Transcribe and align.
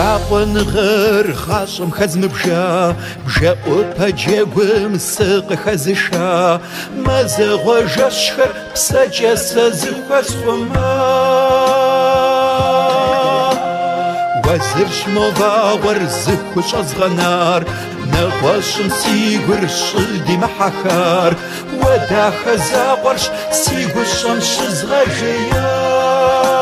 Закъуэныгъэр 0.00 1.26
гъащӏэм 1.44 1.90
хэзмыбжа 1.96 2.64
Бжэӏупэ 3.26 4.06
джэгум 4.18 4.92
сыкъыхэзыша 5.10 6.30
Мэзэгъуэжэщхэр 7.04 8.50
псэкӏэ 8.74 9.32
сэ 9.46 9.64
зыхуэсхъумэ 9.78 10.92
Уэзырщ 14.44 14.98
мовагъуэр 15.14 16.00
зыхущӏэзгъэнар 16.22 17.62
Нэгъуэщӏым 18.10 18.88
си 18.98 19.14
гур 19.44 19.64
щӏы 19.80 20.04
димыхьэхар 20.26 21.32
Уэ 21.80 21.94
дахэ 22.08 22.54
закъуэрщ 22.68 23.24
си 23.60 23.78
гущӏэм 23.92 24.38
щызгъэжеяр 24.50 26.59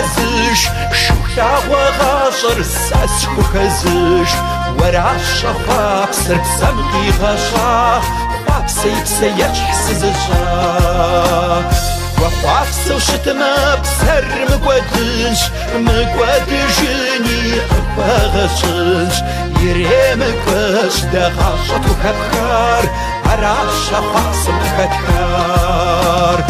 خزش 0.00 0.68
شوكا 0.92 1.50
وغاشر 1.68 2.62
ساس 2.62 3.22
شو 3.24 3.42
خزش. 3.42 4.32
ورع 4.78 5.12
الشفا 5.14 6.04
بسر 6.10 6.34
بسمقي 6.34 7.10
غشا. 7.20 8.00
بسي 8.64 9.02
بسي 9.02 9.26
يجحس 9.26 9.90
زجا 9.90 11.64
وقفت 12.20 12.90
وشتما 12.92 13.74
بسر 13.74 14.24
مقودش 14.50 15.40
مقودشني 15.74 17.54
أبغشش 17.98 19.22
يريمكش 19.60 21.00
دغشت 21.12 21.84
وكتكار 21.90 22.88
عراش 23.26 23.82
فاس 23.90 24.48
مكتكار 24.48 26.44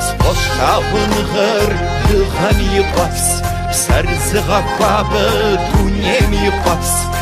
Сфӏощтагъуныгъэр 0.06 1.70
дыгъэм 2.06 2.58
и 2.78 2.80
къуэфс 2.92 3.28
Псэр 3.70 4.06
зыгъэхуабэ 4.28 5.24
дунейм 5.68 6.32
и 6.32 6.34
къуэфс 6.62 6.94
Уи 7.04 7.13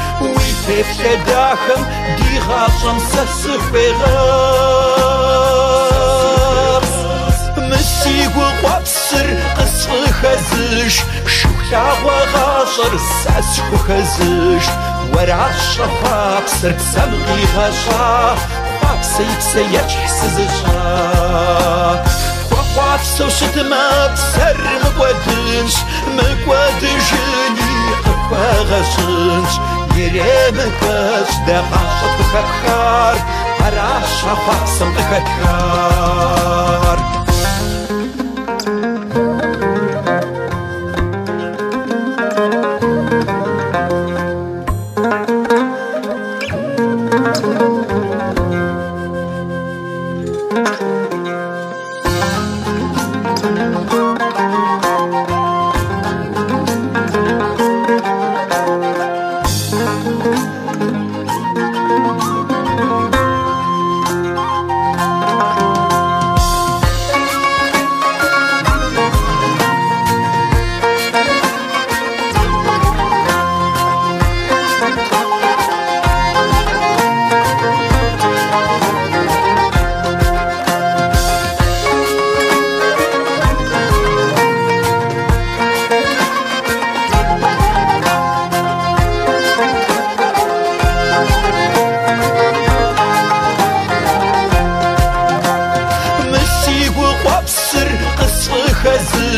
теплъэ 0.65 1.15
дахэм 1.27 1.83
ди 2.17 2.33
гъащӏэм 2.47 2.99
сэ 3.09 3.23
сыхуегъэпс 3.39 4.69
Мы 7.69 7.79
си 7.95 8.17
гу 8.35 8.47
къуэпсыр 8.61 9.29
къысфӏыхэзыш 9.57 10.95
Шыхулъагъуэ 11.35 12.19
гъащӏэр 12.33 12.95
сэ 13.21 13.37
схухэзыш 13.51 14.65
Уэращ 15.13 15.59
щӏэхъуапсыр 15.73 16.73
псэм 16.79 17.11
къигъэщӏа 17.27 18.07
Хъуапсэ 18.79 19.23
и 19.33 19.35
псэ 19.41 19.63
ечхь 19.81 20.07
сызыщӏа 20.17 20.81
Хуэхъуапсэу 22.49 23.31
щытмэ 23.37 23.85
псэр 24.15 24.57
мыкӏуэдынщ 24.83 25.75
Мыкӏуэдыжыни 26.17 27.73
къыхуэгъэщӏынщ 28.05 29.55
የለመቀች 29.98 31.32
ደፋሸ 31.48 32.00
ትኸካር 32.18 33.18
አራሻፋ 33.66 34.46
ሰምጥኸካር 34.78 36.20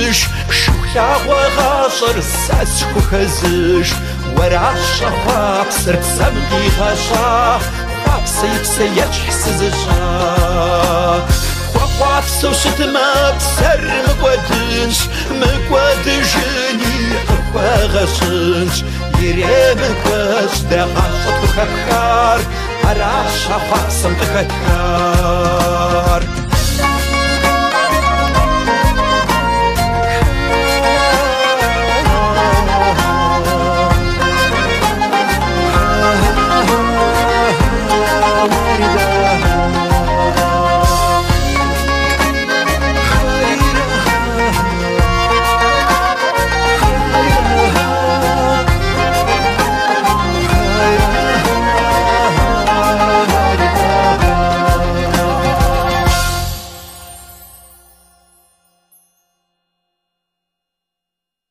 خزش 0.05 0.27
شوخيا 0.51 1.17
ساس 1.89 2.23
ساسكو 2.47 2.99
خزش 3.11 3.93
ورع 4.37 4.73
الشفاق 4.73 5.69
سر 5.69 5.99
سمقي 6.01 6.67
غشا 6.79 7.59
خاقسي 8.05 8.59
بسيج 8.61 9.13
حسزشا 9.27 9.95
خواف 11.73 12.29
سوشت 12.29 12.81
ما 12.81 13.31
بسر 13.31 13.91
مقودنش 14.07 14.99
مقودجني 15.31 16.95
أخوا 17.29 17.85
غشنش. 17.85 18.83
يري 19.19 19.75
مقوش 19.75 20.59
دعاشت 20.71 21.27
بخكار 21.43 22.39
هرع 22.83 23.25
شفاق 23.29 23.89
سمقي 23.89 24.47
خخار 24.49 26.23